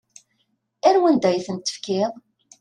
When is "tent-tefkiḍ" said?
1.45-2.11